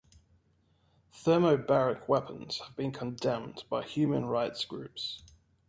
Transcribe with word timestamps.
Thermobaric 1.13 2.07
weapons 2.07 2.57
have 2.61 2.75
been 2.75 2.91
condemned 2.91 3.65
by 3.69 3.83
human 3.83 4.25
rights 4.25 4.65
groups. 4.65 5.21